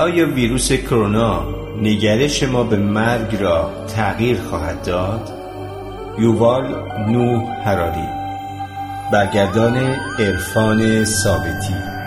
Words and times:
آیا 0.00 0.26
ویروس 0.26 0.72
کرونا 0.72 1.44
نگرش 1.82 2.42
ما 2.42 2.62
به 2.62 2.76
مرگ 2.76 3.36
را 3.42 3.70
تغییر 3.96 4.40
خواهد 4.40 4.82
داد؟ 4.82 5.32
یووال 6.18 6.64
نو 7.08 7.46
هراری 7.64 8.08
برگردان 9.12 9.76
عرفان 10.18 11.04
ثابتی 11.04 11.99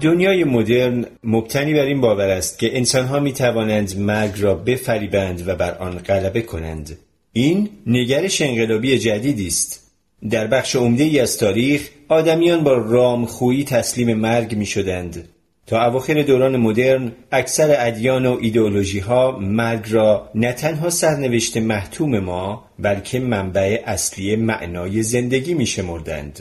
دنیای 0.00 0.44
مدرن 0.44 1.06
مبتنی 1.24 1.74
بر 1.74 1.84
این 1.84 2.00
باور 2.00 2.28
است 2.28 2.58
که 2.58 2.76
انسانها 2.76 3.20
می 3.20 3.32
توانند 3.32 3.98
مرگ 3.98 4.32
را 4.38 4.54
بفریبند 4.54 5.48
و 5.48 5.54
بر 5.54 5.74
آن 5.74 5.98
غلبه 5.98 6.42
کنند. 6.42 6.98
این 7.32 7.68
نگرش 7.86 8.42
انقلابی 8.42 8.98
جدیدی 8.98 9.46
است. 9.46 9.92
در 10.30 10.46
بخش 10.46 10.76
عمده 10.76 11.04
ای 11.04 11.20
از 11.20 11.38
تاریخ 11.38 11.88
آدمیان 12.08 12.64
با 12.64 12.72
رامخویی 12.72 13.64
تسلیم 13.64 14.14
مرگ 14.14 14.54
می 14.54 14.66
شدند. 14.66 15.28
تا 15.66 15.86
اواخر 15.86 16.22
دوران 16.22 16.56
مدرن 16.56 17.12
اکثر 17.32 17.76
ادیان 17.78 18.26
و 18.26 18.38
ایدئولوژی 18.40 18.98
ها 18.98 19.38
مرگ 19.38 19.84
را 19.88 20.30
نه 20.34 20.52
تنها 20.52 20.90
سرنوشت 20.90 21.56
محتوم 21.56 22.18
ما 22.18 22.64
بلکه 22.78 23.20
منبع 23.20 23.82
اصلی 23.86 24.36
معنای 24.36 25.02
زندگی 25.02 25.54
می 25.54 25.66
شمردند. 25.66 26.40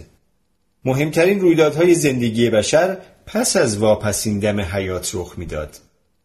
مهمترین 0.85 1.39
رویدادهای 1.39 1.93
زندگی 1.93 2.49
بشر 2.49 2.97
پس 3.27 3.55
از 3.55 3.77
واپسین 3.77 4.39
دم 4.39 4.59
حیات 4.61 5.11
رخ 5.13 5.33
می‌داد. 5.37 5.77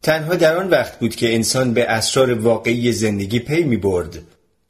تنها 0.03 0.35
در 0.35 0.57
آن 0.57 0.69
وقت 0.69 0.99
بود 0.99 1.17
که 1.17 1.35
انسان 1.35 1.75
به 1.75 1.85
اسرار 1.91 2.35
واقعی 2.35 2.93
زندگی 2.93 3.39
پی 3.39 3.63
می 3.63 3.77
برد. 3.77 4.19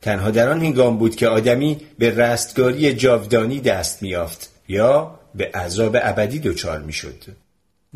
تنها 0.02 0.30
در 0.30 0.48
آن 0.48 0.60
هنگام 0.60 0.98
بود 0.98 1.16
که 1.16 1.28
آدمی 1.28 1.76
به 1.98 2.10
رستگاری 2.10 2.94
جاودانی 2.94 3.60
دست 3.60 4.02
میافت 4.02 4.50
یا 4.68 5.20
به 5.34 5.50
عذاب 5.54 5.96
ابدی 6.02 6.38
دچار 6.38 6.78
می‌شد. 6.78 7.24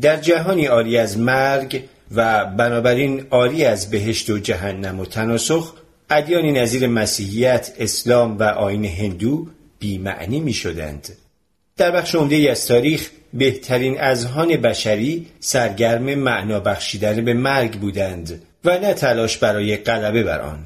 در 0.01 0.17
جهانی 0.17 0.67
آری 0.67 0.97
از 0.97 1.17
مرگ 1.17 1.83
و 2.15 2.45
بنابراین 2.45 3.25
آری 3.29 3.65
از 3.65 3.89
بهشت 3.89 4.29
و 4.29 4.37
جهنم 4.37 4.99
و 4.99 5.05
تناسخ 5.05 5.73
ادیانی 6.09 6.51
نظیر 6.51 6.87
مسیحیت، 6.87 7.73
اسلام 7.79 8.37
و 8.37 8.43
آین 8.43 8.85
هندو 8.85 9.47
بیمعنی 9.79 10.39
می 10.39 10.53
شدند. 10.53 11.17
در 11.77 11.91
بخش 11.91 12.15
عمده 12.15 12.51
از 12.51 12.67
تاریخ 12.67 13.09
بهترین 13.35 14.01
اذهان 14.01 14.57
بشری 14.57 15.27
سرگرم 15.39 16.15
معنا 16.15 16.59
بخشیدن 16.59 17.25
به 17.25 17.33
مرگ 17.33 17.79
بودند 17.79 18.41
و 18.65 18.79
نه 18.79 18.93
تلاش 18.93 19.37
برای 19.37 19.77
غلبه 19.77 20.23
بر 20.23 20.41
آن. 20.41 20.65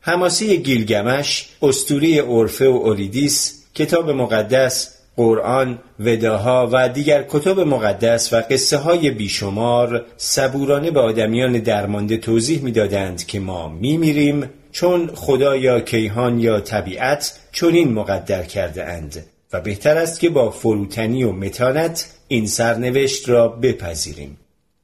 حماسه 0.00 0.56
گیلگمش، 0.56 1.48
استوری 1.62 2.18
اورفه 2.18 2.68
و 2.68 2.72
اوریدیس، 2.72 3.64
کتاب 3.74 4.10
مقدس، 4.10 4.94
قرآن، 5.16 5.78
وداها 6.00 6.68
و 6.72 6.88
دیگر 6.88 7.24
کتب 7.28 7.60
مقدس 7.60 8.32
و 8.32 8.42
قصه 8.50 8.76
های 8.76 9.10
بیشمار 9.10 10.04
صبورانه 10.16 10.90
به 10.90 11.00
آدمیان 11.00 11.52
درمانده 11.52 12.16
توضیح 12.16 12.62
می‌دادند 12.62 13.26
که 13.26 13.40
ما 13.40 13.68
میمیریم 13.68 14.50
چون 14.72 15.10
خدا 15.14 15.56
یا 15.56 15.80
کیهان 15.80 16.40
یا 16.40 16.60
طبیعت 16.60 17.38
چنین 17.52 17.92
مقدر 17.92 18.42
کرده 18.42 18.84
اند 18.84 19.26
و 19.52 19.60
بهتر 19.60 19.96
است 19.96 20.20
که 20.20 20.30
با 20.30 20.50
فروتنی 20.50 21.24
و 21.24 21.32
متانت 21.32 22.06
این 22.28 22.46
سرنوشت 22.46 23.28
را 23.28 23.48
بپذیریم. 23.48 24.36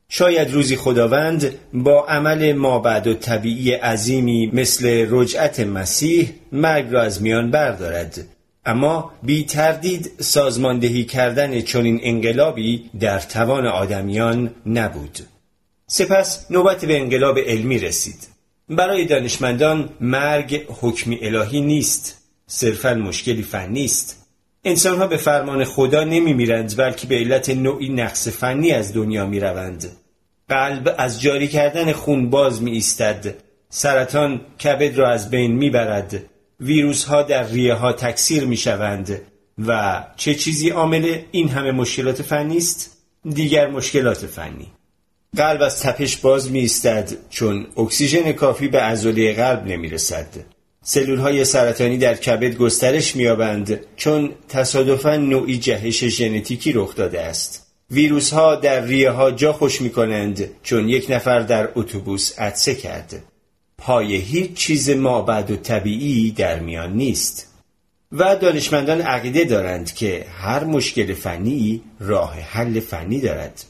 شاید 0.08 0.52
روزی 0.52 0.76
خداوند 0.76 1.54
با 1.72 2.06
عمل 2.06 2.52
مابعد 2.52 3.06
و 3.06 3.14
طبیعی 3.14 3.72
عظیمی 3.72 4.50
مثل 4.52 5.06
رجعت 5.10 5.60
مسیح 5.60 6.32
مرگ 6.52 6.86
را 6.90 7.02
از 7.02 7.22
میان 7.22 7.50
بردارد. 7.50 8.26
اما 8.66 9.12
بی 9.22 9.44
تردید 9.44 10.10
سازماندهی 10.18 11.04
کردن 11.04 11.60
چنین 11.60 12.00
انقلابی 12.02 12.90
در 13.00 13.18
توان 13.18 13.66
آدمیان 13.66 14.54
نبود. 14.66 15.18
سپس 15.86 16.50
نوبت 16.50 16.84
به 16.84 17.00
انقلاب 17.00 17.38
علمی 17.38 17.78
رسید. 17.78 18.28
برای 18.68 19.04
دانشمندان 19.04 19.88
مرگ 20.00 20.66
حکمی 20.80 21.18
الهی 21.22 21.60
نیست. 21.60 22.18
صرفا 22.46 22.94
مشکلی 22.94 23.42
فنی 23.42 23.84
است. 23.84 24.25
انسانها 24.68 25.06
به 25.06 25.16
فرمان 25.16 25.64
خدا 25.64 26.04
نمی 26.04 26.32
میرند 26.32 26.76
بلکه 26.76 27.06
به 27.06 27.14
علت 27.14 27.50
نوعی 27.50 27.88
نقص 27.88 28.28
فنی 28.28 28.72
از 28.72 28.94
دنیا 28.94 29.26
می 29.26 29.40
روند. 29.40 29.88
قلب 30.48 30.94
از 30.98 31.20
جاری 31.20 31.48
کردن 31.48 31.92
خون 31.92 32.30
باز 32.30 32.62
می 32.62 32.70
ایستد. 32.70 33.34
سرطان 33.68 34.40
کبد 34.64 34.98
را 34.98 35.10
از 35.10 35.30
بین 35.30 35.52
می 35.52 35.70
برد. 35.70 36.22
ویروس 36.60 37.04
ها 37.04 37.22
در 37.22 37.46
ریه 37.48 37.74
ها 37.74 37.92
تکثیر 37.92 38.44
می 38.44 38.56
شوند. 38.56 39.20
و 39.66 40.02
چه 40.16 40.34
چیزی 40.34 40.70
عامل 40.70 41.18
این 41.30 41.48
همه 41.48 41.72
مشکلات 41.72 42.22
فنی 42.22 42.56
است؟ 42.56 42.96
دیگر 43.24 43.70
مشکلات 43.70 44.26
فنی. 44.26 44.66
قلب 45.36 45.62
از 45.62 45.82
تپش 45.82 46.16
باز 46.16 46.50
می 46.50 46.58
ایستد 46.58 47.12
چون 47.30 47.66
اکسیژن 47.76 48.32
کافی 48.32 48.68
به 48.68 48.80
عضله 48.80 49.32
قلب 49.32 49.66
نمی 49.66 49.88
رسد. 49.88 50.55
سلول 50.88 51.18
های 51.18 51.44
سرطانی 51.44 51.98
در 51.98 52.14
کبد 52.14 52.54
گسترش 52.54 53.16
میابند 53.16 53.80
چون 53.96 54.32
تصادفا 54.48 55.16
نوعی 55.16 55.58
جهش 55.58 56.04
ژنتیکی 56.04 56.72
رخ 56.72 56.94
داده 56.94 57.20
است. 57.20 57.66
ویروس 57.90 58.32
ها 58.32 58.54
در 58.54 58.84
ریه 58.84 59.10
ها 59.10 59.30
جا 59.30 59.52
خوش 59.52 59.80
می 59.80 59.90
کنند 59.90 60.50
چون 60.62 60.88
یک 60.88 61.06
نفر 61.10 61.40
در 61.40 61.68
اتوبوس 61.74 62.38
عطسه 62.38 62.74
کرد. 62.74 63.22
پای 63.78 64.16
هیچ 64.16 64.54
چیز 64.54 64.90
مابعد 64.90 65.50
و 65.50 65.56
طبیعی 65.56 66.30
در 66.30 66.58
میان 66.58 66.92
نیست. 66.92 67.52
و 68.12 68.36
دانشمندان 68.36 69.00
عقیده 69.00 69.44
دارند 69.44 69.94
که 69.94 70.24
هر 70.38 70.64
مشکل 70.64 71.14
فنی 71.14 71.82
راه 72.00 72.34
حل 72.34 72.80
فنی 72.80 73.20
دارد. 73.20 73.64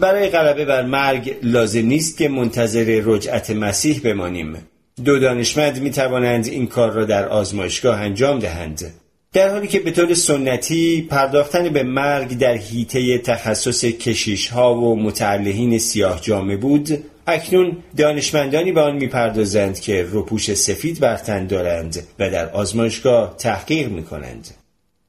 برای 0.00 0.28
غلبه 0.28 0.64
بر 0.64 0.82
مرگ 0.82 1.36
لازم 1.42 1.86
نیست 1.86 2.18
که 2.18 2.28
منتظر 2.28 3.02
رجعت 3.04 3.50
مسیح 3.50 4.00
بمانیم 4.04 4.69
دو 5.04 5.18
دانشمند 5.18 5.82
می 5.82 5.90
توانند 5.90 6.46
این 6.46 6.66
کار 6.66 6.90
را 6.90 7.04
در 7.04 7.28
آزمایشگاه 7.28 8.00
انجام 8.00 8.38
دهند 8.38 8.94
در 9.32 9.48
حالی 9.48 9.66
که 9.66 9.80
به 9.80 9.90
طور 9.90 10.14
سنتی 10.14 11.06
پرداختن 11.10 11.68
به 11.68 11.82
مرگ 11.82 12.38
در 12.38 12.54
حیطه 12.54 13.18
تخصص 13.18 13.84
کشیش 13.84 14.48
ها 14.48 14.74
و 14.74 15.02
متعلهین 15.02 15.78
سیاه 15.78 16.20
جامه 16.20 16.56
بود 16.56 17.04
اکنون 17.26 17.76
دانشمندانی 17.96 18.72
به 18.72 18.80
آن 18.80 18.96
می‌پردازند 18.96 19.80
که 19.80 20.02
روپوش 20.02 20.54
سفید 20.54 21.00
بر 21.00 21.16
تن 21.16 21.46
دارند 21.46 22.02
و 22.18 22.30
در 22.30 22.50
آزمایشگاه 22.50 23.34
تحقیق 23.38 23.88
می 23.88 24.02
کنند. 24.02 24.48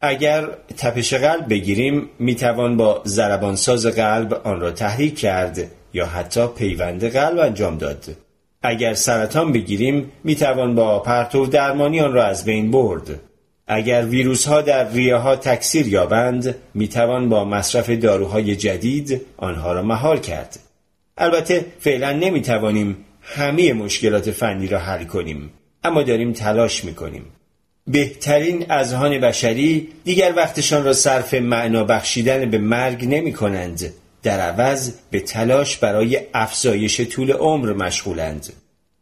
اگر 0.01 0.47
تپش 0.77 1.13
قلب 1.13 1.49
بگیریم 1.49 2.09
می‌توان 2.19 2.77
با 2.77 3.01
زربانساز 3.05 3.85
قلب 3.85 4.33
آن 4.33 4.59
را 4.59 4.71
تحریک 4.71 5.19
کرد 5.19 5.71
یا 5.93 6.05
حتی 6.05 6.47
پیوند 6.47 7.05
قلب 7.05 7.39
انجام 7.39 7.77
داد. 7.77 8.05
اگر 8.61 8.93
سرطان 8.93 9.51
بگیریم 9.51 10.11
می‌توان 10.23 10.75
با 10.75 10.99
پرتو 10.99 11.45
درمانی 11.45 11.99
آن 11.99 12.13
را 12.13 12.25
از 12.25 12.45
بین 12.45 12.71
برد. 12.71 13.19
اگر 13.67 14.05
ویروس 14.05 14.47
ها 14.47 14.61
در 14.61 14.89
ریه 14.89 15.15
ها 15.15 15.35
تکثیر 15.35 15.87
یابند 15.87 16.55
می‌توان 16.73 17.29
با 17.29 17.45
مصرف 17.45 17.89
داروهای 17.89 18.55
جدید 18.55 19.21
آنها 19.37 19.73
را 19.73 19.81
مهار 19.81 20.19
کرد. 20.19 20.59
البته 21.17 21.65
فعلا 21.79 22.11
نمی‌توانیم 22.11 22.97
همه 23.21 23.73
مشکلات 23.73 24.31
فنی 24.31 24.67
را 24.67 24.79
حل 24.79 25.03
کنیم 25.03 25.49
اما 25.83 26.03
داریم 26.03 26.33
تلاش 26.33 26.85
می‌کنیم. 26.85 27.25
بهترین 27.87 28.71
اذهان 28.71 29.19
بشری 29.19 29.87
دیگر 30.03 30.33
وقتشان 30.35 30.83
را 30.83 30.93
صرف 30.93 31.33
معنا 31.33 31.83
بخشیدن 31.83 32.49
به 32.49 32.57
مرگ 32.57 33.05
نمی 33.05 33.33
کنند 33.33 33.93
در 34.23 34.39
عوض 34.39 34.91
به 35.11 35.19
تلاش 35.19 35.77
برای 35.77 36.19
افزایش 36.33 37.01
طول 37.01 37.31
عمر 37.31 37.73
مشغولند. 37.73 38.53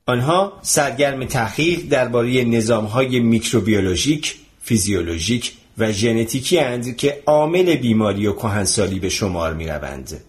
آنها 0.05 0.53
سرگرم 0.61 1.25
تحقیق 1.25 1.79
درباره 1.89 2.43
نظامهای 2.43 3.19
میکروبیولوژیک، 3.19 4.35
فیزیولوژیک 4.61 5.53
و 5.77 5.91
ژنتیکی 5.91 6.59
اند 6.59 6.97
که 6.97 7.23
عامل 7.25 7.75
بیماری 7.75 8.27
و 8.27 8.33
کهنسالی 8.33 8.99
به 8.99 9.09
شمار 9.09 9.53
می 9.53 9.67
روند. 9.67 10.21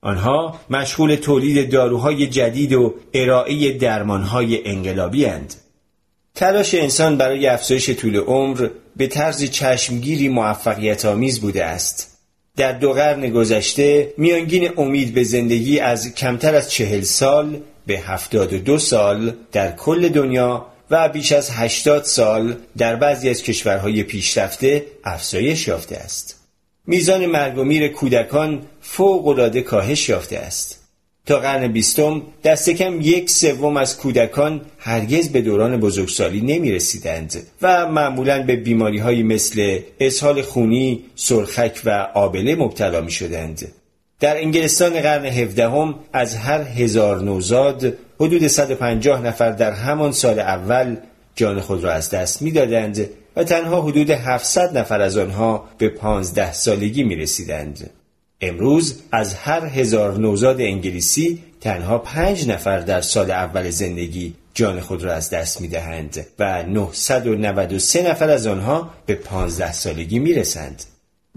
آنها 0.00 0.60
مشغول 0.70 1.14
تولید 1.14 1.72
داروهای 1.72 2.26
جدید 2.26 2.72
و 2.72 2.94
ارائه 3.14 3.72
درمانهای 3.72 4.68
انقلابی 4.68 5.26
اند. 5.26 5.54
تلاش 6.34 6.74
انسان 6.74 7.16
برای 7.16 7.46
افزایش 7.46 7.90
طول 7.90 8.16
عمر 8.16 8.68
به 8.96 9.06
طرز 9.06 9.44
چشمگیری 9.44 10.28
موفقیت 10.28 11.04
آمیز 11.04 11.40
بوده 11.40 11.64
است. 11.64 12.11
در 12.56 12.72
دو 12.72 12.92
قرن 12.92 13.30
گذشته 13.30 14.14
میانگین 14.16 14.70
امید 14.76 15.14
به 15.14 15.22
زندگی 15.22 15.80
از 15.80 16.14
کمتر 16.14 16.54
از 16.54 16.70
چهل 16.70 17.00
سال 17.00 17.60
به 17.86 17.98
هفتاد 17.98 18.52
و 18.52 18.58
دو 18.58 18.78
سال 18.78 19.32
در 19.52 19.72
کل 19.72 20.08
دنیا 20.08 20.66
و 20.90 21.08
بیش 21.08 21.32
از 21.32 21.50
هشتاد 21.50 22.04
سال 22.04 22.56
در 22.76 22.96
بعضی 22.96 23.30
از 23.30 23.42
کشورهای 23.42 24.02
پیشرفته 24.02 24.86
افزایش 25.04 25.68
یافته 25.68 25.96
است. 25.96 26.40
میزان 26.86 27.26
مرگ 27.26 27.58
و 27.58 27.64
میر 27.64 27.88
کودکان 27.88 28.62
فوق 28.80 29.26
العاده 29.26 29.62
کاهش 29.62 30.08
یافته 30.08 30.38
است. 30.38 30.81
تا 31.26 31.38
قرن 31.38 31.72
بیستم 31.72 32.22
دست 32.44 32.70
کم 32.70 33.00
یک 33.00 33.30
سوم 33.30 33.76
از 33.76 33.96
کودکان 33.96 34.60
هرگز 34.78 35.28
به 35.28 35.40
دوران 35.40 35.80
بزرگسالی 35.80 36.40
نمی 36.40 36.72
رسیدند 36.72 37.46
و 37.62 37.88
معمولا 37.88 38.42
به 38.42 38.56
بیماری 38.56 38.98
های 38.98 39.22
مثل 39.22 39.78
اسهال 40.00 40.42
خونی، 40.42 41.04
سرخک 41.14 41.82
و 41.84 42.08
آبله 42.14 42.54
مبتلا 42.54 43.00
می 43.00 43.10
شدند. 43.10 43.72
در 44.20 44.36
انگلستان 44.36 45.00
قرن 45.00 45.26
هفدهم 45.26 45.94
از 46.12 46.36
هر 46.36 46.60
هزار 46.62 47.22
نوزاد 47.22 47.92
حدود 48.20 48.46
150 48.46 49.22
نفر 49.22 49.50
در 49.50 49.72
همان 49.72 50.12
سال 50.12 50.38
اول 50.38 50.96
جان 51.34 51.60
خود 51.60 51.84
را 51.84 51.92
از 51.92 52.10
دست 52.10 52.42
می‌دادند 52.42 53.08
و 53.36 53.44
تنها 53.44 53.82
حدود 53.82 54.10
700 54.10 54.78
نفر 54.78 55.00
از 55.00 55.18
آنها 55.18 55.68
به 55.78 55.88
15 55.88 56.52
سالگی 56.52 57.02
می 57.02 57.16
رسیدند. 57.16 57.90
امروز 58.42 59.02
از 59.12 59.34
هر 59.34 59.66
هزار 59.66 60.18
نوزاد 60.18 60.60
انگلیسی 60.60 61.38
تنها 61.60 61.98
پنج 61.98 62.48
نفر 62.48 62.80
در 62.80 63.00
سال 63.00 63.30
اول 63.30 63.70
زندگی 63.70 64.34
جان 64.54 64.80
خود 64.80 65.04
را 65.04 65.12
از 65.12 65.30
دست 65.30 65.60
می 65.60 65.68
دهند 65.68 66.26
و 66.38 66.62
993 66.62 68.10
نفر 68.10 68.30
از 68.30 68.46
آنها 68.46 68.90
به 69.06 69.14
15 69.14 69.72
سالگی 69.72 70.18
می 70.18 70.34
رسند. 70.34 70.82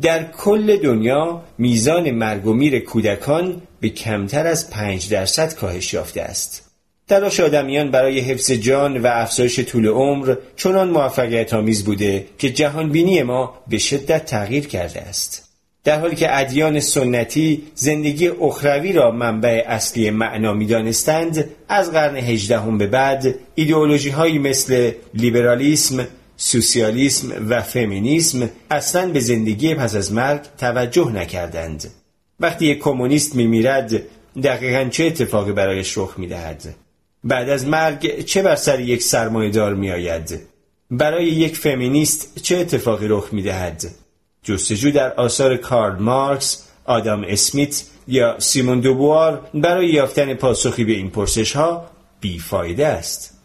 در 0.01 0.31
کل 0.31 0.77
دنیا 0.77 1.43
میزان 1.57 2.11
مرگ 2.11 2.47
و 2.47 2.53
میر 2.53 2.79
کودکان 2.79 3.61
به 3.79 3.89
کمتر 3.89 4.47
از 4.47 4.69
5 4.69 5.09
درصد 5.09 5.53
کاهش 5.53 5.93
یافته 5.93 6.21
است. 6.21 6.61
تلاش 7.07 7.39
آدمیان 7.39 7.91
برای 7.91 8.19
حفظ 8.19 8.51
جان 8.51 9.01
و 9.01 9.07
افزایش 9.07 9.59
طول 9.59 9.87
عمر 9.87 10.35
چنان 10.55 10.89
موفقیت 10.89 11.53
آمیز 11.53 11.85
بوده 11.85 12.25
که 12.37 12.49
جهانبینی 12.49 13.23
ما 13.23 13.53
به 13.67 13.77
شدت 13.77 14.25
تغییر 14.25 14.67
کرده 14.67 15.01
است. 15.01 15.44
در 15.85 15.99
حالی 15.99 16.15
که 16.15 16.39
ادیان 16.39 16.79
سنتی 16.79 17.63
زندگی 17.75 18.27
اخروی 18.27 18.93
را 18.93 19.11
منبع 19.11 19.63
اصلی 19.67 20.09
معنا 20.09 20.53
می‌دانستند 20.53 21.49
از 21.69 21.91
قرن 21.91 22.15
هجدهم 22.15 22.77
به 22.77 22.87
بعد 22.87 23.35
ایدئولوژی 23.55 24.09
هایی 24.09 24.39
مثل 24.39 24.91
لیبرالیسم 25.13 26.07
سوسیالیسم 26.37 27.49
و 27.49 27.61
فمینیسم 27.61 28.49
اصلا 28.71 29.11
به 29.11 29.19
زندگی 29.19 29.75
پس 29.75 29.95
از 29.95 30.13
مرگ 30.13 30.41
توجه 30.57 31.11
نکردند. 31.11 31.91
وقتی 32.39 32.65
یک 32.65 32.79
کمونیست 32.79 33.35
میمیرد 33.35 34.01
دقیقا 34.43 34.89
چه 34.89 35.05
اتفاقی 35.05 35.51
برایش 35.51 35.97
رخ 35.97 36.13
می‌دهد؟ 36.17 36.75
بعد 37.23 37.49
از 37.49 37.67
مرگ 37.67 38.25
چه 38.25 38.41
بر 38.41 38.55
سر 38.55 38.79
یک 38.79 39.03
سرمایهدار 39.03 39.73
میآید؟ 39.73 40.39
برای 40.91 41.25
یک 41.25 41.57
فمینیست 41.57 42.41
چه 42.41 42.57
اتفاقی 42.57 43.07
رخ 43.07 43.29
می‌دهد؟ 43.31 43.85
جستجو 44.45 44.91
در 44.91 45.13
آثار 45.13 45.57
کارل 45.57 45.99
مارکس، 45.99 46.63
آدام 46.85 47.25
اسمیت 47.27 47.83
یا 48.07 48.39
سیمون 48.39 48.79
دوبوار 48.79 49.49
برای 49.53 49.87
یافتن 49.87 50.33
پاسخی 50.33 50.83
به 50.83 50.93
این 50.93 51.09
پرسش 51.09 51.51
ها 51.51 51.85
بیفایده 52.21 52.87
است. 52.87 53.37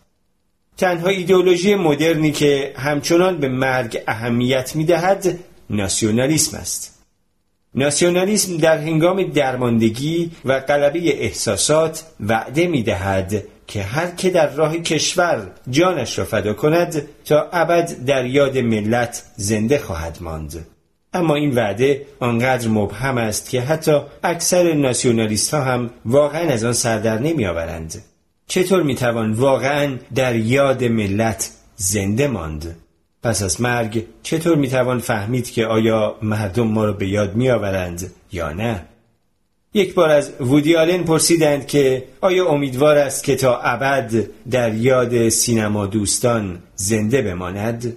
تنها 0.76 1.08
ایدئولوژی 1.08 1.74
مدرنی 1.74 2.32
که 2.32 2.74
همچنان 2.76 3.38
به 3.38 3.48
مرگ 3.48 4.02
اهمیت 4.08 4.76
می 4.76 4.84
دهد 4.84 5.38
ناسیونالیسم 5.70 6.56
است. 6.56 6.98
ناسیونالیسم 7.74 8.56
در 8.56 8.78
هنگام 8.78 9.22
درماندگی 9.22 10.30
و 10.44 10.60
غلبه 10.60 11.22
احساسات 11.22 12.04
وعده 12.20 12.66
می 12.66 12.82
دهد 12.82 13.44
که 13.66 13.82
هر 13.82 14.10
که 14.10 14.30
در 14.30 14.54
راه 14.54 14.78
کشور 14.78 15.50
جانش 15.70 16.18
را 16.18 16.24
فدا 16.24 16.54
کند 16.54 17.08
تا 17.24 17.48
ابد 17.52 18.04
در 18.04 18.26
یاد 18.26 18.58
ملت 18.58 19.22
زنده 19.36 19.78
خواهد 19.78 20.18
ماند. 20.20 20.66
اما 21.14 21.34
این 21.34 21.54
وعده 21.54 22.06
آنقدر 22.20 22.68
مبهم 22.68 23.18
است 23.18 23.50
که 23.50 23.60
حتی 23.60 24.00
اکثر 24.24 24.72
ناسیونالیست 24.72 25.54
ها 25.54 25.60
هم 25.60 25.90
واقعا 26.04 26.48
از 26.48 26.64
آن 26.64 26.72
سردر 26.72 27.18
نمی 27.18 27.46
آورند. 27.46 28.02
چطور 28.46 28.82
می 28.82 28.94
توان 28.94 29.32
واقعا 29.32 29.96
در 30.14 30.36
یاد 30.36 30.84
ملت 30.84 31.50
زنده 31.76 32.28
ماند؟ 32.28 32.76
پس 33.22 33.42
از 33.42 33.60
مرگ 33.60 34.04
چطور 34.22 34.56
می 34.56 34.68
توان 34.68 34.98
فهمید 34.98 35.50
که 35.50 35.66
آیا 35.66 36.16
مردم 36.22 36.66
ما 36.66 36.84
را 36.84 36.92
به 36.92 37.08
یاد 37.08 37.34
می 37.34 37.50
آورند 37.50 38.12
یا 38.32 38.52
نه؟ 38.52 38.84
یک 39.74 39.94
بار 39.94 40.10
از 40.10 40.32
وودی 40.40 40.76
آلن 40.76 41.02
پرسیدند 41.04 41.66
که 41.66 42.04
آیا 42.20 42.48
امیدوار 42.48 42.98
است 42.98 43.24
که 43.24 43.36
تا 43.36 43.60
ابد 43.60 44.26
در 44.50 44.74
یاد 44.74 45.28
سینما 45.28 45.86
دوستان 45.86 46.62
زنده 46.74 47.22
بماند؟ 47.22 47.96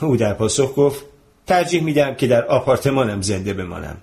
او 0.00 0.16
در 0.16 0.34
پاسخ 0.34 0.74
گفت 0.76 1.04
ترجیح 1.48 1.82
میدم 1.82 2.14
که 2.14 2.26
در 2.26 2.46
آپارتمانم 2.46 3.22
زنده 3.22 3.54
بمانم. 3.54 3.96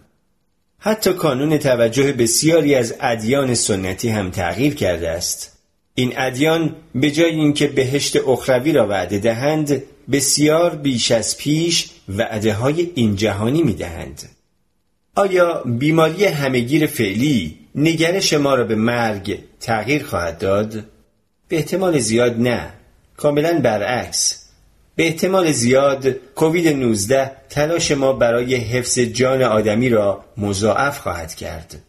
حتی 0.79 1.13
کانون 1.13 1.57
توجه 1.57 2.13
بسیاری 2.13 2.75
از 2.75 2.95
ادیان 2.99 3.53
سنتی 3.55 4.09
هم 4.09 4.31
تغییر 4.31 4.75
کرده 4.75 5.09
است. 5.09 5.57
این 5.95 6.13
ادیان 6.17 6.75
به 6.95 7.11
جای 7.11 7.31
اینکه 7.31 7.67
بهشت 7.67 8.17
اخروی 8.27 8.71
را 8.71 8.87
وعده 8.87 9.19
دهند، 9.19 9.83
بسیار 10.11 10.75
بیش 10.75 11.11
از 11.11 11.37
پیش 11.37 11.89
وعده 12.09 12.53
های 12.53 12.91
این 12.95 13.15
جهانی 13.15 13.63
می 13.63 13.73
دهند. 13.73 14.29
آیا 15.15 15.63
بیماری 15.63 16.25
همگیر 16.25 16.85
فعلی 16.85 17.59
نگرش 17.75 18.33
ما 18.33 18.55
را 18.55 18.63
به 18.63 18.75
مرگ 18.75 19.39
تغییر 19.59 20.03
خواهد 20.03 20.37
داد؟ 20.37 20.73
به 21.47 21.55
احتمال 21.55 21.99
زیاد 21.99 22.39
نه. 22.39 22.73
کاملا 23.17 23.59
برعکس. 23.59 24.44
به 24.95 25.05
احتمال 25.05 25.51
زیاد 25.51 26.07
کووید 26.09 26.67
19 26.67 27.31
تلاش 27.49 27.91
ما 27.91 28.13
برای 28.13 28.55
حفظ 28.55 28.99
جان 28.99 29.41
آدمی 29.41 29.89
را 29.89 30.25
مضاعف 30.37 30.99
خواهد 30.99 31.35
کرد. 31.35 31.81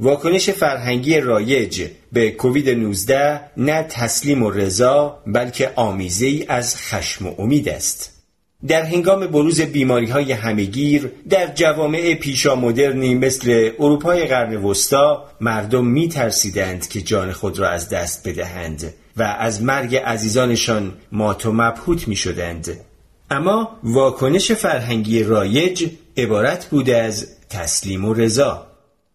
واکنش 0.00 0.50
فرهنگی 0.50 1.20
رایج 1.20 1.88
به 2.12 2.30
کووید 2.30 2.70
19 2.70 3.40
نه 3.56 3.82
تسلیم 3.82 4.42
و 4.42 4.50
رضا 4.50 5.18
بلکه 5.26 5.72
آمیزه 5.76 6.26
ای 6.26 6.44
از 6.48 6.76
خشم 6.76 7.26
و 7.26 7.34
امید 7.38 7.68
است. 7.68 8.21
در 8.66 8.82
هنگام 8.82 9.26
بروز 9.26 9.60
بیماری 9.60 10.06
های 10.06 10.32
همگیر 10.32 11.12
در 11.28 11.46
جوامع 11.54 12.14
پیشا 12.14 12.56
مدرنی 12.56 13.14
مثل 13.14 13.70
اروپای 13.78 14.26
قرن 14.26 14.56
وسطا 14.56 15.24
مردم 15.40 15.86
می 15.86 16.08
ترسیدند 16.08 16.88
که 16.88 17.00
جان 17.00 17.32
خود 17.32 17.58
را 17.58 17.68
از 17.68 17.88
دست 17.88 18.28
بدهند 18.28 18.94
و 19.16 19.22
از 19.22 19.62
مرگ 19.62 19.96
عزیزانشان 19.96 20.92
مات 21.12 21.46
و 21.46 21.52
مبهوت 21.52 22.08
می 22.08 22.16
شدند. 22.16 22.80
اما 23.30 23.78
واکنش 23.82 24.52
فرهنگی 24.52 25.22
رایج 25.22 25.90
عبارت 26.16 26.66
بود 26.66 26.90
از 26.90 27.26
تسلیم 27.50 28.04
و 28.04 28.14
رضا 28.14 28.66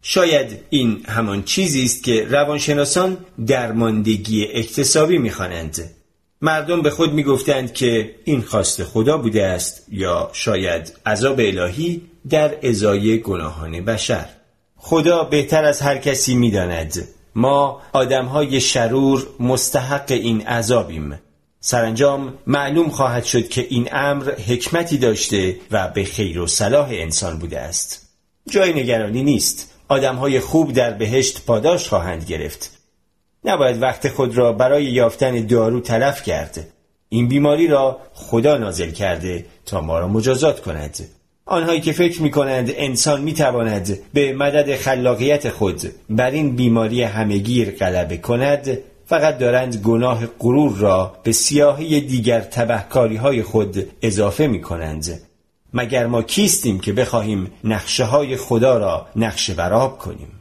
شاید 0.01 0.59
این 0.69 1.03
همان 1.07 1.43
چیزی 1.43 1.83
است 1.83 2.03
که 2.03 2.27
روانشناسان 2.29 3.17
درماندگی 3.47 4.47
اکتسابی 4.53 5.17
می‌خوانند 5.17 5.96
مردم 6.41 6.81
به 6.81 6.89
خود 6.89 7.13
می‌گفتند 7.13 7.73
که 7.73 8.15
این 8.23 8.41
خواست 8.41 8.83
خدا 8.83 9.17
بوده 9.17 9.45
است 9.45 9.85
یا 9.91 10.29
شاید 10.33 10.93
عذاب 11.05 11.39
الهی 11.39 12.01
در 12.29 12.67
ازای 12.67 13.19
گناهان 13.19 13.85
بشر. 13.85 14.25
خدا 14.75 15.23
بهتر 15.23 15.65
از 15.65 15.81
هر 15.81 15.97
کسی 15.97 16.35
می‌داند. 16.35 17.07
ما 17.35 17.81
آدمهای 17.93 18.61
شرور 18.61 19.27
مستحق 19.39 20.11
این 20.11 20.47
عذابیم. 20.47 21.19
سرانجام 21.59 22.33
معلوم 22.47 22.89
خواهد 22.89 23.23
شد 23.23 23.47
که 23.47 23.67
این 23.69 23.89
امر 23.91 24.31
حکمتی 24.31 24.97
داشته 24.97 25.55
و 25.71 25.87
به 25.87 26.03
خیر 26.03 26.39
و 26.39 26.47
صلاح 26.47 26.89
انسان 26.91 27.39
بوده 27.39 27.59
است. 27.59 28.09
جای 28.49 28.73
نگرانی 28.73 29.23
نیست. 29.23 29.73
آدمهای 29.87 30.39
خوب 30.39 30.73
در 30.73 30.91
بهشت 30.91 31.45
پاداش 31.45 31.89
خواهند 31.89 32.25
گرفت. 32.25 32.76
نباید 33.45 33.81
وقت 33.81 34.07
خود 34.07 34.37
را 34.37 34.53
برای 34.53 34.85
یافتن 34.85 35.45
دارو 35.45 35.79
تلف 35.79 36.23
کرد. 36.23 36.67
این 37.09 37.27
بیماری 37.27 37.67
را 37.67 37.99
خدا 38.13 38.57
نازل 38.57 38.91
کرده 38.91 39.45
تا 39.65 39.81
ما 39.81 39.99
را 39.99 40.07
مجازات 40.07 40.59
کند. 40.59 40.97
آنهایی 41.45 41.81
که 41.81 41.91
فکر 41.91 42.21
می 42.21 42.31
کنند 42.31 42.71
انسان 42.75 43.21
می 43.21 43.33
تواند 43.33 43.99
به 44.13 44.33
مدد 44.33 44.75
خلاقیت 44.75 45.49
خود 45.49 45.81
بر 46.09 46.31
این 46.31 46.55
بیماری 46.55 47.03
همگیر 47.03 47.71
غلبه 47.71 48.17
کند 48.17 48.77
فقط 49.05 49.37
دارند 49.37 49.75
گناه 49.75 50.25
غرور 50.39 50.77
را 50.77 51.15
به 51.23 51.31
سیاهی 51.31 52.01
دیگر 52.01 52.41
تبهکاری 52.41 53.15
های 53.15 53.43
خود 53.43 53.91
اضافه 54.01 54.47
می 54.47 54.61
کنند 54.61 55.21
مگر 55.73 56.07
ما 56.07 56.21
کیستیم 56.21 56.79
که 56.79 56.93
بخواهیم 56.93 57.51
نقشه 57.63 58.03
های 58.03 58.37
خدا 58.37 58.77
را 58.77 59.07
نقشه 59.15 59.53
براب 59.53 59.97
کنیم؟ 59.97 60.36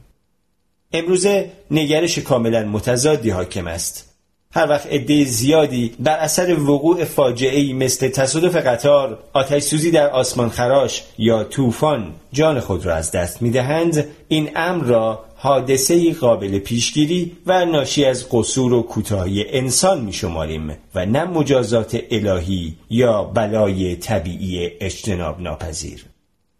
امروزه 0.93 1.51
نگرش 1.71 2.19
کاملا 2.19 2.63
متضادی 2.63 3.29
حاکم 3.29 3.67
است 3.67 4.07
هر 4.51 4.69
وقت 4.69 4.87
عده 4.87 5.23
زیادی 5.23 5.91
بر 5.99 6.17
اثر 6.17 6.59
وقوع 6.59 7.03
فاجعه 7.03 7.73
مثل 7.73 8.09
تصادف 8.09 8.55
قطار، 8.55 9.19
آتش 9.33 9.63
سوزی 9.63 9.91
در 9.91 10.09
آسمان 10.09 10.49
خراش 10.49 11.03
یا 11.17 11.43
طوفان 11.43 12.13
جان 12.33 12.59
خود 12.59 12.85
را 12.85 12.95
از 12.95 13.11
دست 13.11 13.41
می 13.41 13.51
دهند، 13.51 14.07
این 14.27 14.49
امر 14.55 14.83
را 14.83 15.25
حادثه 15.35 16.13
قابل 16.13 16.59
پیشگیری 16.59 17.37
و 17.45 17.65
ناشی 17.65 18.05
از 18.05 18.29
قصور 18.31 18.73
و 18.73 18.81
کوتاهی 18.81 19.45
انسان 19.49 20.01
می 20.01 20.13
شماریم 20.13 20.77
و 20.95 21.05
نه 21.05 21.23
مجازات 21.23 21.99
الهی 22.11 22.75
یا 22.89 23.23
بلای 23.23 23.95
طبیعی 23.95 24.71
اجتناب 24.81 25.41
ناپذیر. 25.41 26.05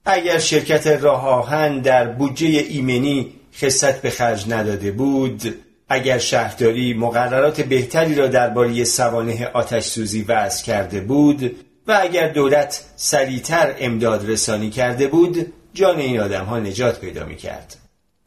اگر 0.05 0.39
شرکت 0.39 0.87
راه 0.87 1.27
آهن 1.27 1.79
در 1.79 2.07
بودجه 2.07 2.47
ایمنی 2.47 3.27
خصت 3.61 4.01
به 4.01 4.09
خرج 4.09 4.49
نداده 4.49 4.91
بود 4.91 5.55
اگر 5.89 6.17
شهرداری 6.17 6.93
مقررات 6.93 7.61
بهتری 7.61 8.15
را 8.15 8.27
درباره 8.27 8.83
سوانه 8.83 9.47
آتش 9.47 9.83
سوزی 9.83 10.21
وضع 10.21 10.65
کرده 10.65 10.99
بود 10.99 11.55
و 11.87 11.99
اگر 12.01 12.27
دولت 12.27 12.83
سریعتر 12.95 13.75
امداد 13.79 14.29
رسانی 14.29 14.69
کرده 14.69 15.07
بود 15.07 15.53
جان 15.73 15.99
این 15.99 16.19
آدم 16.19 16.45
ها 16.45 16.59
نجات 16.59 16.99
پیدا 16.99 17.25
می 17.25 17.35
کرد. 17.35 17.75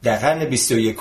در 0.03 0.15
قرن 0.15 0.45
21 0.45 0.97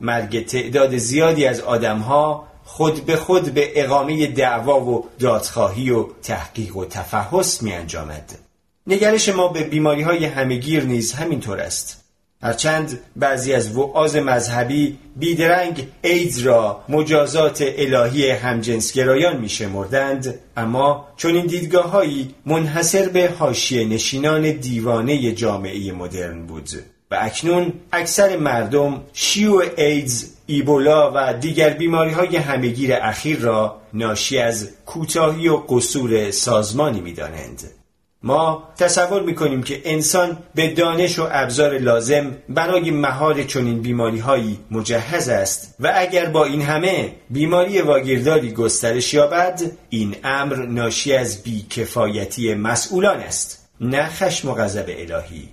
مرگ 0.00 0.46
تعداد 0.46 0.96
زیادی 0.96 1.46
از 1.46 1.60
آدم 1.60 1.98
ها 1.98 2.48
خود 2.64 3.06
به 3.06 3.16
خود 3.16 3.54
به 3.54 3.84
اقامه 3.84 4.26
دعوا 4.26 4.80
و 4.80 5.08
دادخواهی 5.18 5.90
و 5.90 6.06
تحقیق 6.22 6.76
و 6.76 6.84
تفحص 6.84 7.62
می 7.62 7.72
انجامد. 7.72 8.38
نگرش 8.86 9.28
ما 9.28 9.48
به 9.48 9.62
بیماری 9.62 10.02
های 10.02 10.24
همگیر 10.24 10.84
نیز 10.84 11.12
همینطور 11.12 11.60
است. 11.60 12.01
هرچند 12.42 13.00
بعضی 13.16 13.52
از 13.52 13.76
وعاز 13.76 14.16
مذهبی 14.16 14.98
بیدرنگ 15.16 15.86
ایدز 16.02 16.38
را 16.38 16.84
مجازات 16.88 17.64
الهی 17.76 18.30
همجنسگرایان 18.30 19.36
می 19.36 19.48
شمردند 19.48 20.34
اما 20.56 21.08
چون 21.16 21.34
این 21.34 21.46
دیدگاه 21.46 21.90
هایی 21.90 22.34
منحصر 22.46 23.08
به 23.08 23.32
حاشیه 23.38 23.84
نشینان 23.84 24.50
دیوانه 24.50 25.32
جامعه 25.32 25.92
مدرن 25.92 26.46
بود 26.46 26.68
و 27.10 27.18
اکنون 27.20 27.72
اکثر 27.92 28.36
مردم 28.36 29.02
شیو 29.12 29.62
ایدز، 29.76 30.30
ایبولا 30.46 31.12
و 31.14 31.34
دیگر 31.34 31.70
بیماری 31.70 32.10
های 32.10 32.36
همگیر 32.36 32.94
اخیر 32.94 33.38
را 33.38 33.80
ناشی 33.94 34.38
از 34.38 34.68
کوتاهی 34.86 35.48
و 35.48 35.56
قصور 35.56 36.30
سازمانی 36.30 37.00
می 37.00 37.12
دانند. 37.12 37.81
ما 38.22 38.68
تصور 38.76 39.22
می‌کنیم 39.22 39.62
که 39.62 39.82
انسان 39.84 40.38
به 40.54 40.68
دانش 40.68 41.18
و 41.18 41.28
ابزار 41.30 41.78
لازم 41.78 42.36
برای 42.48 42.90
مهار 42.90 43.42
چنین 43.42 43.82
بیماری 43.82 44.18
هایی 44.18 44.58
مجهز 44.70 45.28
است 45.28 45.74
و 45.80 45.92
اگر 45.96 46.26
با 46.26 46.44
این 46.44 46.62
همه 46.62 47.14
بیماری 47.30 47.80
واگیرداری 47.80 48.52
گسترش 48.52 49.14
یابد 49.14 49.62
این 49.88 50.16
امر 50.24 50.56
ناشی 50.56 51.14
از 51.14 51.42
بیکفایتی 51.42 52.54
مسئولان 52.54 53.20
است 53.20 53.68
نه 53.80 54.08
خشم 54.08 54.50
و 54.50 54.54
غضب 54.54 54.86
الهی. 54.88 55.48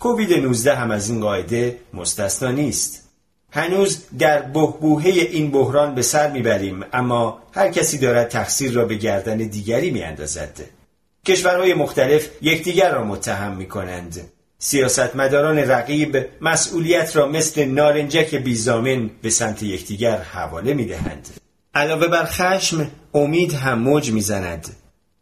کووید 0.00 0.32
19 0.32 0.74
هم 0.74 0.90
از 0.90 1.10
این 1.10 1.20
قاعده 1.20 1.78
مستثنا 1.94 2.50
نیست. 2.50 3.10
هنوز 3.52 4.04
در 4.18 4.42
بهبوهه 4.42 5.06
این 5.06 5.50
بحران 5.50 5.94
به 5.94 6.02
سر 6.02 6.30
می‌بریم 6.30 6.84
اما 6.92 7.42
هر 7.52 7.68
کسی 7.68 7.98
دارد 7.98 8.28
تقصیر 8.28 8.72
را 8.72 8.84
به 8.84 8.94
گردن 8.94 9.36
دیگری 9.36 9.90
میاندازد. 9.90 10.79
کشورهای 11.26 11.74
مختلف 11.74 12.28
یکدیگر 12.42 12.94
را 12.94 13.04
متهم 13.04 13.56
می 13.56 13.68
کنند. 13.68 14.30
سیاستمداران 14.58 15.58
رقیب 15.58 16.26
مسئولیت 16.40 17.16
را 17.16 17.28
مثل 17.28 17.64
نارنجک 17.64 18.34
بیزامن 18.34 19.10
به 19.22 19.30
سمت 19.30 19.62
یکدیگر 19.62 20.16
حواله 20.16 20.74
می 20.74 20.84
دهند. 20.84 21.28
علاوه 21.74 22.08
بر 22.08 22.24
خشم 22.24 22.90
امید 23.14 23.52
هم 23.54 23.78
موج 23.78 24.10
می 24.12 24.20
زند. 24.20 24.76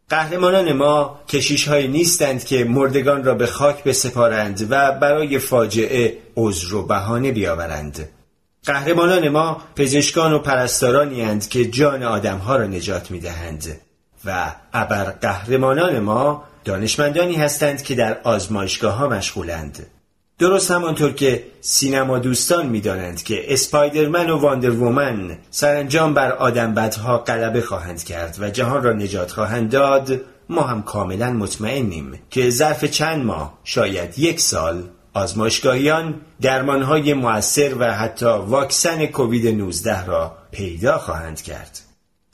قهرمانان 0.09 0.73
ما 0.73 1.19
کشیش 1.27 1.67
های 1.67 1.87
نیستند 1.87 2.45
که 2.45 2.63
مردگان 2.63 3.23
را 3.23 3.33
به 3.33 3.45
خاک 3.45 3.83
بسپارند 3.83 4.67
و 4.69 4.91
برای 4.91 5.39
فاجعه 5.39 6.17
عذر 6.35 6.75
و 6.75 6.83
بهانه 6.83 7.31
بیاورند. 7.31 8.09
قهرمانان 8.65 9.29
ما 9.29 9.61
پزشکان 9.75 10.33
و 10.33 10.39
پرستارانی 10.39 11.21
هند 11.21 11.49
که 11.49 11.65
جان 11.65 12.03
آدمها 12.03 12.55
را 12.55 12.65
نجات 12.65 13.11
می 13.11 13.19
دهند. 13.19 13.81
و 14.25 14.51
ابر 14.73 15.03
قهرمانان 15.03 15.99
ما 15.99 16.43
دانشمندانی 16.65 17.35
هستند 17.35 17.83
که 17.83 17.95
در 17.95 18.17
آزمایشگاه 18.23 18.93
ها 18.93 19.07
مشغولند. 19.07 19.87
درست 20.39 20.71
همانطور 20.71 21.11
که 21.11 21.43
سینما 21.61 22.19
دوستان 22.19 22.67
می‌دانند 22.67 23.23
که 23.23 23.53
اسپایدرمن 23.53 24.29
و 24.29 24.37
واندر 24.37 24.71
وومن 24.71 25.37
سرانجام 25.51 26.13
بر 26.13 26.31
آدم 26.31 26.73
بدها 26.73 27.17
غلبه 27.17 27.61
خواهند 27.61 28.03
کرد 28.03 28.37
و 28.39 28.49
جهان 28.49 28.83
را 28.83 28.93
نجات 28.93 29.31
خواهند 29.31 29.71
داد 29.71 30.21
ما 30.49 30.61
هم 30.61 30.83
کاملا 30.83 31.31
مطمئنیم 31.31 32.19
که 32.29 32.49
ظرف 32.49 32.85
چند 32.85 33.25
ماه 33.25 33.59
شاید 33.63 34.19
یک 34.19 34.39
سال 34.39 34.83
آزمایشگاهیان 35.13 36.21
درمانهای 36.41 37.13
مؤثر 37.13 37.75
و 37.79 37.93
حتی 37.93 38.25
واکسن 38.25 39.05
کووید 39.05 39.47
19 39.47 40.05
را 40.05 40.37
پیدا 40.51 40.97
خواهند 40.97 41.41
کرد. 41.41 41.88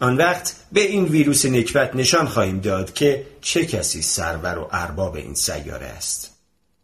آن 0.05 0.17
وقت 0.17 0.55
به 0.71 0.81
این 0.81 1.05
ویروس 1.05 1.45
نکبت 1.45 1.95
نشان 1.95 2.27
خواهیم 2.27 2.59
داد 2.59 2.93
که 2.93 3.25
چه 3.41 3.65
کسی 3.65 4.01
سرور 4.01 4.57
و 4.57 4.67
ارباب 4.71 5.15
این 5.15 5.33
سیاره 5.33 5.85
است. 5.85 6.37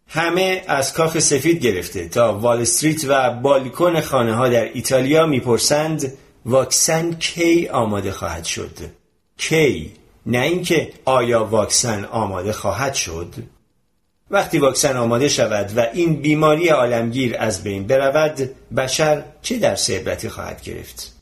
همه 0.07 0.63
از 0.67 0.93
کاخ 0.93 1.19
سفید 1.19 1.59
گرفته 1.59 2.09
تا 2.09 2.39
وال 2.39 2.61
استریت 2.61 3.05
و 3.07 3.31
بالکن 3.31 4.01
خانه 4.01 4.33
ها 4.33 4.49
در 4.49 4.63
ایتالیا 4.63 5.25
می‌پرسند 5.25 6.13
واکسن 6.45 7.13
کی 7.13 7.67
آماده 7.67 8.11
خواهد 8.11 8.43
شد؟ 8.43 8.77
کی؟ 9.37 9.93
نه 10.25 10.41
اینکه 10.41 10.93
آیا 11.05 11.45
واکسن 11.45 12.05
آماده 12.05 12.53
خواهد 12.53 12.93
شد؟ 12.93 13.33
وقتی 14.31 14.57
واکسن 14.57 14.97
آماده 14.97 15.29
شود 15.29 15.77
و 15.77 15.87
این 15.93 16.21
بیماری 16.21 16.67
عالمگیر 16.67 17.35
از 17.39 17.63
بین 17.63 17.87
برود 17.87 18.49
بشر 18.77 19.23
چه 19.41 19.57
در 19.57 19.77
عبرتی 19.89 20.29
خواهد 20.29 20.61
گرفت؟ 20.61 21.20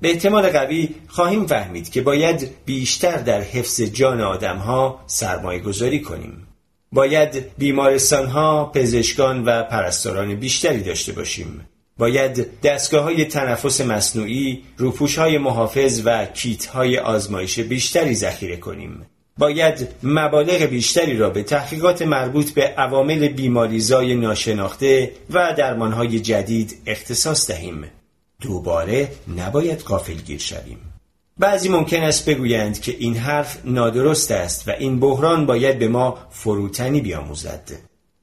به 0.00 0.10
احتمال 0.10 0.48
قوی 0.48 0.88
خواهیم 1.08 1.46
فهمید 1.46 1.90
که 1.90 2.00
باید 2.00 2.50
بیشتر 2.64 3.16
در 3.16 3.40
حفظ 3.40 3.80
جان 3.80 4.20
آدمها 4.20 5.00
سرمایه 5.06 5.60
گذاری 5.60 6.00
کنیم. 6.00 6.46
باید 6.92 7.44
بیمارستان 7.58 8.26
ها، 8.26 8.64
پزشکان 8.64 9.44
و 9.44 9.62
پرستاران 9.62 10.34
بیشتری 10.34 10.80
داشته 10.80 11.12
باشیم. 11.12 11.68
باید 11.98 12.60
دستگاه 12.60 13.02
های 13.02 13.24
تنفس 13.24 13.80
مصنوعی، 13.80 14.62
روپوش 14.76 15.18
های 15.18 15.38
محافظ 15.38 16.02
و 16.04 16.24
کیت 16.24 16.66
های 16.66 16.98
آزمایش 16.98 17.60
بیشتری 17.60 18.14
ذخیره 18.14 18.56
کنیم. 18.56 19.06
باید 19.38 19.88
مبالغ 20.02 20.62
بیشتری 20.62 21.16
را 21.16 21.30
به 21.30 21.42
تحقیقات 21.42 22.02
مربوط 22.02 22.50
به 22.50 22.62
عوامل 22.62 23.28
بیماریزای 23.28 24.14
ناشناخته 24.14 25.12
و 25.30 25.54
درمانهای 25.58 26.20
جدید 26.20 26.76
اختصاص 26.86 27.50
دهیم. 27.50 27.84
دوباره 28.40 29.08
نباید 29.36 29.82
گیر 30.26 30.38
شویم. 30.38 30.78
بعضی 31.38 31.68
ممکن 31.68 32.02
است 32.02 32.28
بگویند 32.28 32.80
که 32.80 32.96
این 32.98 33.16
حرف 33.16 33.58
نادرست 33.64 34.30
است 34.30 34.68
و 34.68 34.70
این 34.70 35.00
بحران 35.00 35.46
باید 35.46 35.78
به 35.78 35.88
ما 35.88 36.18
فروتنی 36.30 37.00
بیاموزد. 37.00 37.70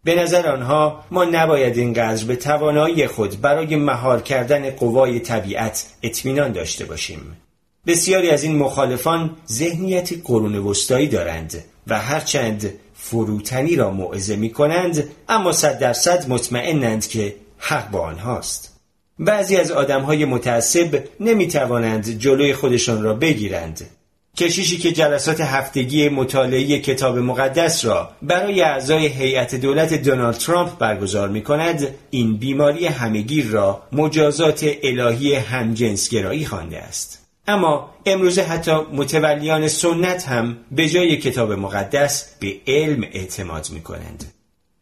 به 0.04 0.16
نظر 0.16 0.48
آنها 0.48 1.06
ما 1.12 1.26
نباید 1.26 1.78
اینقدر 1.78 2.26
به 2.26 2.36
توانایی 2.36 3.08
خود 3.08 3.42
برای 3.42 3.76
مهار 3.76 4.22
کردن 4.22 4.70
قوای 4.70 5.20
طبیعت 5.20 5.86
اطمینان 6.04 6.52
داشته 6.52 6.86
باشیم. 6.86 7.38
بسیاری 7.88 8.30
از 8.30 8.44
این 8.44 8.58
مخالفان 8.58 9.36
ذهنیت 9.52 10.10
قرون 10.24 10.56
وسطایی 10.56 11.08
دارند 11.08 11.64
و 11.88 12.00
هرچند 12.00 12.74
فروتنی 12.94 13.76
را 13.76 13.92
موعظه 13.92 14.36
می 14.36 14.50
کنند 14.50 15.10
اما 15.30 15.52
صد 15.52 15.80
درصد 15.80 16.30
مطمئنند 16.30 17.08
که 17.08 17.36
حق 17.58 17.92
با 17.92 18.00
آنهاست. 18.00 18.73
بعضی 19.20 19.58
از 19.58 19.72
آدمهای 19.72 20.26
متعصب 20.26 21.04
نمی 21.20 21.48
توانند 21.48 22.10
جلوی 22.10 22.54
خودشان 22.54 23.04
را 23.04 23.14
بگیرند. 23.14 23.90
کشیشی 24.38 24.78
که 24.78 24.92
جلسات 24.92 25.42
هفتگی 25.42 26.10
مطالعه 26.10 26.80
کتاب 26.80 27.18
مقدس 27.18 27.86
را 27.86 28.12
برای 28.22 28.62
اعضای 28.62 29.08
هیئت 29.08 29.56
دولت 29.56 29.94
دونالد 29.94 30.36
ترامپ 30.36 30.78
برگزار 30.78 31.30
می 31.30 31.42
کند 31.42 31.88
این 32.10 32.38
بیماری 32.38 32.86
همگیر 32.86 33.48
را 33.48 33.84
مجازات 33.92 34.66
الهی 34.84 35.36
همجنسگرایی 35.36 36.46
خوانده 36.46 36.78
است. 36.78 37.20
اما 37.48 37.94
امروزه 38.06 38.44
حتی 38.44 38.72
متولیان 38.94 39.68
سنت 39.68 40.28
هم 40.28 40.58
به 40.72 40.90
جای 40.90 41.18
کتاب 41.18 41.52
مقدس 41.52 42.30
به 42.40 42.56
علم 42.68 43.04
اعتماد 43.04 43.68
می 43.74 43.82
کنند. 43.82 44.33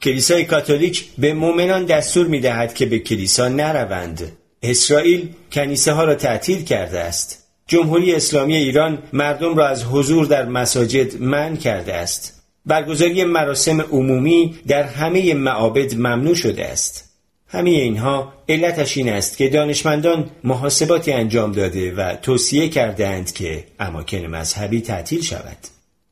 کلیسای 0.03 0.45
کاتولیک 0.45 1.05
به 1.17 1.33
مؤمنان 1.33 1.85
دستور 1.85 2.27
می 2.27 2.39
دهد 2.39 2.73
که 2.73 2.85
به 2.85 2.99
کلیسا 2.99 3.47
نروند. 3.49 4.31
اسرائیل 4.63 5.29
کنیسه 5.51 5.91
ها 5.91 6.03
را 6.03 6.15
تعطیل 6.15 6.63
کرده 6.63 6.99
است. 6.99 7.47
جمهوری 7.67 8.15
اسلامی 8.15 8.55
ایران 8.55 9.03
مردم 9.13 9.55
را 9.55 9.67
از 9.67 9.83
حضور 9.83 10.25
در 10.25 10.45
مساجد 10.45 11.21
منع 11.21 11.55
کرده 11.55 11.93
است. 11.93 12.43
برگزاری 12.65 13.23
مراسم 13.23 13.81
عمومی 13.81 14.55
در 14.67 14.83
همه 14.83 15.33
معابد 15.33 15.95
ممنوع 15.95 16.35
شده 16.35 16.65
است. 16.65 17.11
همه 17.47 17.69
اینها 17.69 18.33
علتش 18.49 18.97
این 18.97 19.09
است 19.09 19.37
که 19.37 19.49
دانشمندان 19.49 20.29
محاسباتی 20.43 21.11
انجام 21.11 21.51
داده 21.51 21.91
و 21.91 22.15
توصیه 22.15 22.69
کردند 22.69 23.33
که 23.33 23.63
اماکن 23.79 24.17
مذهبی 24.17 24.81
تعطیل 24.81 25.21
شود. 25.21 25.57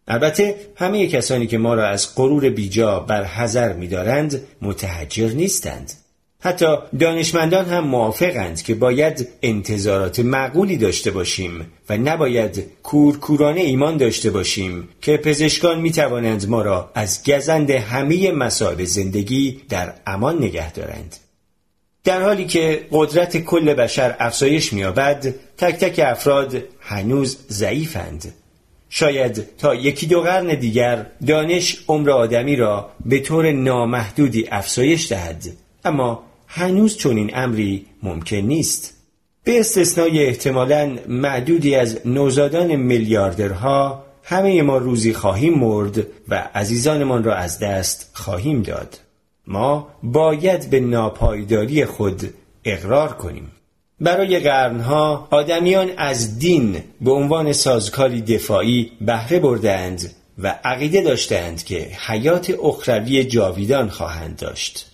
البته 0.09 0.55
همه 0.75 1.07
کسانی 1.07 1.47
که 1.47 1.57
ما 1.57 1.73
را 1.73 1.87
از 1.87 2.15
غرور 2.15 2.49
بیجا 2.49 2.99
بر 2.99 3.23
حذر 3.23 3.73
می‌دارند 3.73 4.41
متحجر 4.61 5.29
نیستند 5.29 5.93
حتی 6.41 6.65
دانشمندان 6.99 7.65
هم 7.65 7.87
موافقند 7.87 8.61
که 8.61 8.75
باید 8.75 9.27
انتظارات 9.41 10.19
معقولی 10.19 10.77
داشته 10.77 11.11
باشیم 11.11 11.71
و 11.89 11.97
نباید 11.97 12.63
کورکورانه 12.83 13.61
ایمان 13.61 13.97
داشته 13.97 14.29
باشیم 14.29 14.89
که 15.01 15.17
پزشکان 15.17 15.81
می 15.81 15.91
توانند 15.91 16.49
ما 16.49 16.61
را 16.61 16.91
از 16.95 17.23
گزند 17.23 17.69
همه 17.69 18.31
مسائل 18.31 18.83
زندگی 18.83 19.61
در 19.69 19.93
امان 20.07 20.37
نگه 20.37 20.71
دارند. 20.71 21.15
در 22.03 22.21
حالی 22.21 22.45
که 22.45 22.87
قدرت 22.91 23.37
کل 23.37 23.73
بشر 23.73 24.15
افزایش 24.19 24.73
می‌یابد 24.73 25.35
تک 25.57 25.75
تک 25.75 25.99
افراد 26.05 26.63
هنوز 26.79 27.37
ضعیفند 27.49 28.33
شاید 28.89 29.57
تا 29.57 29.75
یکی 29.75 30.07
دو 30.07 30.21
قرن 30.21 30.59
دیگر 30.59 31.05
دانش 31.27 31.83
عمر 31.87 32.11
آدمی 32.11 32.55
را 32.55 32.89
به 33.05 33.19
طور 33.19 33.51
نامحدودی 33.51 34.47
افزایش 34.51 35.11
دهد. 35.11 35.43
اما 35.85 36.23
هنوز 36.47 36.97
چنین 36.97 37.31
امری 37.33 37.85
ممکن 38.03 38.37
نیست. 38.37 38.93
به 39.43 39.59
استثنای 39.59 40.25
احتمالا 40.25 40.97
معدودی 41.07 41.75
از 41.75 41.99
نوزادان 42.05 42.75
میلیاردرها 42.75 44.05
همه 44.23 44.61
ما 44.61 44.77
روزی 44.77 45.13
خواهیم 45.13 45.53
مرد 45.53 46.07
و 46.29 46.49
عزیزانمان 46.55 47.23
را 47.23 47.35
از 47.35 47.59
دست 47.59 48.11
خواهیم 48.13 48.61
داد. 48.61 48.99
ما 49.47 49.87
باید 50.03 50.69
به 50.69 50.79
ناپایداری 50.79 51.85
خود 51.85 52.33
اقرار 52.65 53.13
کنیم. 53.13 53.51
برای 54.01 54.39
قرنها 54.39 55.27
آدمیان 55.31 55.89
از 55.97 56.39
دین 56.39 56.83
به 57.01 57.11
عنوان 57.11 57.53
سازکاری 57.53 58.21
دفاعی 58.21 58.91
بهره 59.01 59.39
بردند 59.39 60.13
و 60.37 60.59
عقیده 60.63 61.01
داشتند 61.01 61.63
که 61.63 61.87
حیات 62.07 62.53
اخروی 62.63 63.23
جاویدان 63.23 63.89
خواهند 63.89 64.39
داشت 64.39 64.85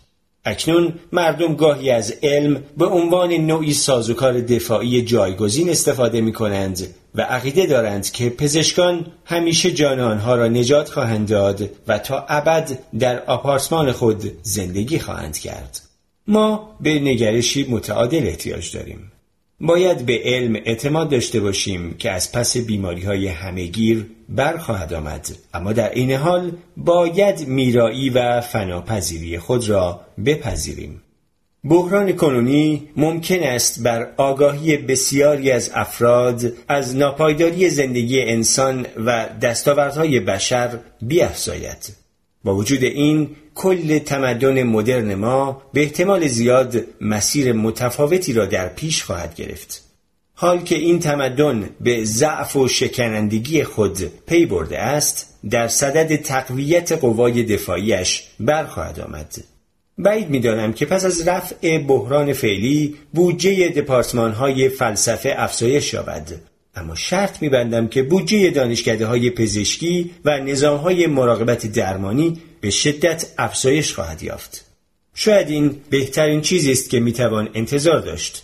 اکنون 0.45 0.93
مردم 1.11 1.55
گاهی 1.55 1.91
از 1.91 2.13
علم 2.23 2.63
به 2.77 2.85
عنوان 2.85 3.31
نوعی 3.33 3.73
سازوکار 3.73 4.41
دفاعی 4.41 5.01
جایگزین 5.01 5.69
استفاده 5.69 6.21
می 6.21 6.33
کنند 6.33 6.87
و 7.15 7.21
عقیده 7.21 7.65
دارند 7.65 8.11
که 8.11 8.29
پزشکان 8.29 9.05
همیشه 9.25 9.71
جان 9.71 9.99
آنها 9.99 10.35
را 10.35 10.47
نجات 10.47 10.89
خواهند 10.89 11.29
داد 11.29 11.69
و 11.87 11.99
تا 11.99 12.25
ابد 12.29 12.79
در 12.99 13.23
آپارتمان 13.25 13.91
خود 13.91 14.31
زندگی 14.41 14.99
خواهند 14.99 15.37
کرد. 15.37 15.84
ما 16.27 16.77
به 16.81 16.99
نگرشی 16.99 17.65
متعادل 17.69 18.27
احتیاج 18.27 18.77
داریم. 18.77 19.11
باید 19.59 20.05
به 20.05 20.21
علم 20.23 20.55
اعتماد 20.55 21.09
داشته 21.09 21.39
باشیم 21.39 21.93
که 21.93 22.11
از 22.11 22.31
پس 22.31 22.57
بیماری 22.57 23.01
های 23.01 23.27
همهگیر 23.27 24.05
برخواهد 24.29 24.93
آمد. 24.93 25.27
اما 25.53 25.73
در 25.73 25.89
این 25.89 26.11
حال 26.11 26.51
باید 26.77 27.47
میرایی 27.47 28.09
و 28.09 28.41
فناپذیری 28.41 29.39
خود 29.39 29.69
را 29.69 30.01
بپذیریم. 30.25 31.01
بحران 31.63 32.11
کنونی 32.11 32.89
ممکن 32.95 33.43
است 33.43 33.83
بر 33.83 34.07
آگاهی 34.17 34.77
بسیاری 34.77 35.51
از 35.51 35.71
افراد 35.73 36.53
از 36.67 36.95
ناپایداری 36.95 37.69
زندگی 37.69 38.21
انسان 38.21 38.85
و 39.05 39.29
دستاوردهای 39.41 40.19
بشر 40.19 40.79
بیافزاید. 41.01 42.04
با 42.45 42.55
وجود 42.55 42.83
این 42.83 43.29
کل 43.55 43.99
تمدن 43.99 44.63
مدرن 44.63 45.15
ما 45.15 45.61
به 45.73 45.81
احتمال 45.81 46.27
زیاد 46.27 46.77
مسیر 47.01 47.53
متفاوتی 47.53 48.33
را 48.33 48.45
در 48.45 48.67
پیش 48.67 49.03
خواهد 49.03 49.35
گرفت. 49.35 49.83
حال 50.33 50.61
که 50.63 50.75
این 50.75 50.99
تمدن 50.99 51.69
به 51.81 52.05
ضعف 52.05 52.55
و 52.55 52.67
شکنندگی 52.67 53.63
خود 53.63 53.97
پی 54.25 54.45
برده 54.45 54.79
است 54.79 55.39
در 55.49 55.67
صدد 55.67 56.15
تقویت 56.15 56.91
قوای 56.91 57.43
دفاعیش 57.43 58.23
برخواهد 58.39 58.99
آمد. 58.99 59.35
بعید 59.97 60.29
می‌دانم 60.29 60.73
که 60.73 60.85
پس 60.85 61.05
از 61.05 61.27
رفع 61.27 61.77
بحران 61.77 62.33
فعلی 62.33 62.95
بودجه 63.13 63.69
دپارتمان 63.69 64.31
های 64.31 64.69
فلسفه 64.69 65.33
افزایش 65.37 65.93
یابد. 65.93 66.31
اما 66.75 66.95
شرط 66.95 67.41
میبندم 67.41 67.87
که 67.87 68.03
بودجه 68.03 68.49
دانشکده 68.49 69.05
های 69.05 69.29
پزشکی 69.29 70.11
و 70.25 70.39
نظام 70.39 70.77
های 70.77 71.07
مراقبت 71.07 71.65
درمانی 71.67 72.41
به 72.61 72.69
شدت 72.69 73.25
افزایش 73.37 73.93
خواهد 73.93 74.23
یافت. 74.23 74.65
شاید 75.13 75.49
این 75.49 75.81
بهترین 75.89 76.41
چیزی 76.41 76.71
است 76.71 76.89
که 76.89 76.99
می‌توان 76.99 77.49
انتظار 77.53 77.99
داشت. 77.99 78.43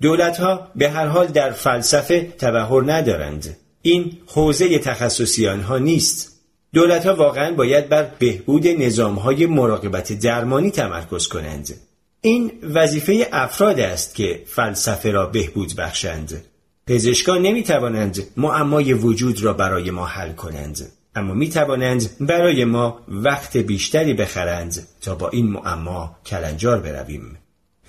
دولت 0.00 0.38
ها 0.38 0.70
به 0.76 0.90
هر 0.90 1.06
حال 1.06 1.26
در 1.26 1.50
فلسفه 1.50 2.32
تبهر 2.38 2.82
ندارند. 2.92 3.56
این 3.82 4.18
حوزه 4.26 4.78
تخصصی 4.78 5.48
آنها 5.48 5.78
نیست. 5.78 6.40
دولت 6.72 7.06
ها 7.06 7.14
واقعا 7.14 7.54
باید 7.54 7.88
بر 7.88 8.10
بهبود 8.18 8.68
نظام 8.68 9.14
های 9.14 9.46
مراقبت 9.46 10.12
درمانی 10.12 10.70
تمرکز 10.70 11.28
کنند. 11.28 11.74
این 12.20 12.52
وظیفه 12.62 13.28
افراد 13.32 13.80
است 13.80 14.14
که 14.14 14.42
فلسفه 14.46 15.10
را 15.10 15.26
بهبود 15.26 15.76
بخشند. 15.76 16.44
پزشکان 16.86 17.42
نمی 17.42 17.62
توانند 17.62 18.22
معمای 18.36 18.92
وجود 18.92 19.42
را 19.42 19.52
برای 19.52 19.90
ما 19.90 20.06
حل 20.06 20.32
کنند 20.32 20.92
اما 21.14 21.34
می 21.34 21.48
توانند 21.48 22.16
برای 22.20 22.64
ما 22.64 23.00
وقت 23.08 23.56
بیشتری 23.56 24.14
بخرند 24.14 24.86
تا 25.00 25.14
با 25.14 25.28
این 25.28 25.46
معما 25.46 26.16
کلنجار 26.26 26.80
برویم. 26.80 27.38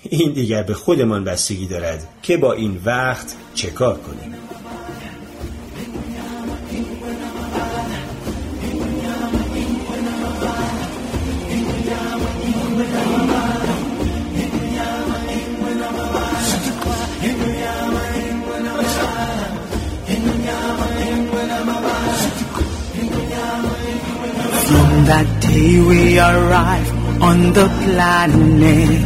این 0.03 0.31
دیگر 0.33 0.63
به 0.63 0.73
خودمان 0.73 1.23
بستگی 1.23 1.67
دارد 1.67 2.07
که 2.21 2.37
با 2.37 2.53
این 2.53 2.81
وقت 2.85 3.35
چه 3.55 3.71
کار 3.71 3.97
کنیم. 3.97 4.35
That 25.11 25.29
day 25.41 25.71
we 25.89 26.17
arrive 26.17 26.89
on 27.21 27.37
the 27.51 27.67
planet 27.83 29.03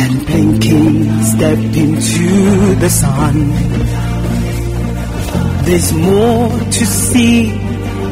and 0.00 0.12
blinking 0.26 1.22
step 1.22 1.60
into 1.84 2.74
the 2.82 2.90
sun. 2.90 3.36
There's 5.66 5.92
more 5.92 6.48
to 6.76 6.84
see 6.86 7.50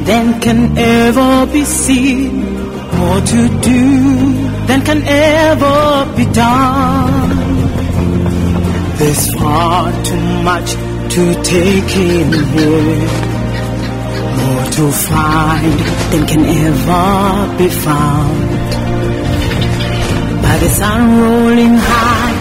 than 0.08 0.40
can 0.40 0.78
ever 0.78 1.46
be 1.52 1.64
seen, 1.64 2.32
more 3.00 3.20
to 3.32 3.40
do 3.70 3.82
than 4.68 4.80
can 4.88 5.02
ever 5.02 6.14
be 6.16 6.26
done. 6.32 7.38
There's 8.98 9.24
far 9.34 9.90
too 10.04 10.26
much 10.50 10.70
to 11.14 11.22
take 11.42 11.92
in 11.96 12.32
here 12.54 13.33
to 14.76 14.90
find 14.90 15.78
than 16.10 16.26
can 16.26 16.44
ever 16.44 17.56
be 17.58 17.68
found. 17.68 18.70
By 20.42 20.56
the 20.58 20.68
sun 20.68 21.20
rolling 21.20 21.76
high 21.78 22.34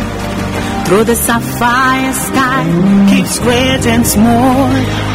through 0.85 1.03
the 1.03 1.15
sapphire 1.15 2.13
sky, 2.13 2.63
keeps 3.11 3.37
great 3.37 3.85
and 3.85 4.07
small 4.07 4.71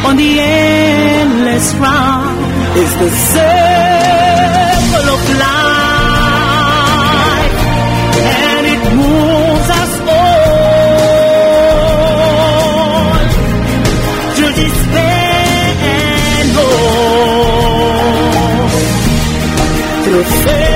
on 0.07 0.15
the 0.15 0.39
endless 0.39 1.73
round. 1.75 2.39
Is 2.83 2.93
the 3.03 3.11
circle 3.33 5.07
of 5.15 5.21
life, 5.43 5.65
and 8.15 8.65
it 8.73 8.81
moves 8.95 9.38
say 20.29 20.68